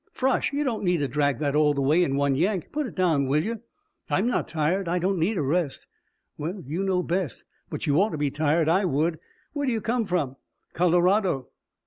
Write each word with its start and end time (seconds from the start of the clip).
Frosh! 0.11 0.51
You 0.51 0.63
don't 0.63 0.83
need 0.83 0.97
to 0.97 1.07
drag 1.07 1.37
that 1.37 1.55
all 1.55 1.75
the 1.75 1.81
way 1.83 2.03
in 2.03 2.15
one 2.15 2.33
yank. 2.33 2.71
Put 2.71 2.87
it 2.87 2.95
down, 2.95 3.27
will 3.27 3.43
you?" 3.43 3.61
"I'm 4.09 4.25
not 4.25 4.47
tired. 4.47 4.87
I 4.87 4.97
don't 4.97 5.19
need 5.19 5.37
a 5.37 5.43
rest." 5.43 5.85
"Well, 6.39 6.63
you 6.65 6.81
know 6.81 7.03
best 7.03 7.43
but 7.69 7.85
you 7.85 8.01
ought 8.01 8.09
to 8.09 8.17
be 8.17 8.31
tired. 8.31 8.67
I 8.67 8.83
would. 8.83 9.19
Where 9.53 9.67
do 9.67 9.71
you 9.71 9.79
come 9.79 10.05
from?" 10.07 10.37
"Colorado." 10.73 11.49